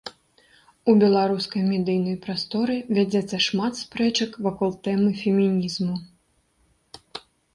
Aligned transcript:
У 0.91 0.93
беларускай 1.01 1.61
медыйнай 1.73 2.15
прасторы 2.23 2.77
вядзецца 2.99 3.35
шмат 3.49 3.73
спрэчак 3.83 4.31
вакол 4.47 4.71
тэмы 4.89 5.09
фемінізму. 5.21 5.95